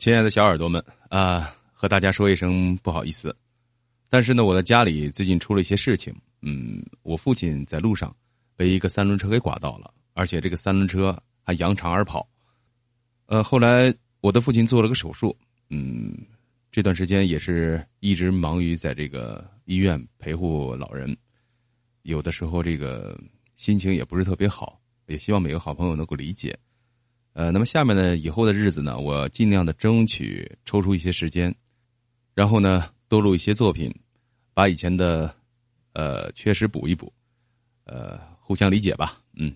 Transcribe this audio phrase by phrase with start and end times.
[0.00, 3.36] 亲爱的小耳朵们啊，和大家说一声不好意思，
[4.08, 6.10] 但是呢，我的家里最近出了一些事情。
[6.40, 8.16] 嗯，我父亲在路上
[8.56, 12.26] 被一个三轮车给刮到了，而且这个三轮车还扬长而跑。
[13.26, 15.36] 呃，后来我的父亲做了个手术。
[15.68, 16.16] 嗯，
[16.72, 21.14] 这段时间也是一直忙于在这个医院陪护老人，
[22.04, 23.20] 有的时候这个
[23.54, 24.80] 心情也不是特别好。
[25.08, 26.58] 也希望每个好朋友能够理解，
[27.32, 31.54] 呃，那么下面呢，以后的日子呢，我尽量的争取抽出一些时间，
[32.34, 33.94] 然后呢，多录一些作品，
[34.52, 35.34] 把以前的
[35.92, 37.12] 呃缺失补一补，
[37.84, 39.54] 呃，互相理解吧，嗯。